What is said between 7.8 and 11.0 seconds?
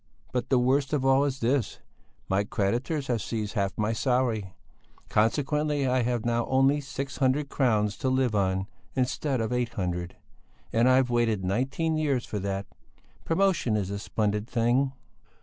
to live on instead of eight hundred and